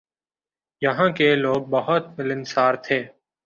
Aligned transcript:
یہاں 0.81 1.09
کے 1.09 1.35
لوگ 1.35 1.61
بہت 1.69 2.19
ملنسار 2.19 2.73
تھے۔ 2.83 3.03